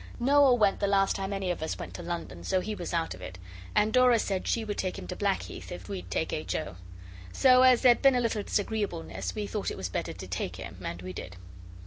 [0.19, 3.13] Noel went the last time any of us went to London, so he was out
[3.13, 3.37] of it,
[3.75, 6.55] and Dora said she would take him to Blackheath if we'd take H.
[6.55, 6.75] O.
[7.31, 10.77] So as there'd been a little disagreeableness we thought it was better to take him,
[10.83, 11.37] and we did.